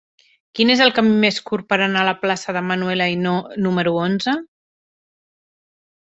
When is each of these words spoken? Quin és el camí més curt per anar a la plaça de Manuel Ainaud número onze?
Quin 0.59 0.71
és 0.75 0.79
el 0.85 0.93
camí 0.99 1.11
més 1.23 1.37
curt 1.49 1.67
per 1.73 1.79
anar 1.87 1.99
a 2.05 2.05
la 2.07 2.15
plaça 2.23 2.57
de 2.57 2.65
Manuel 2.71 3.05
Ainaud 3.07 3.53
número 3.67 3.95
onze? 4.09 4.35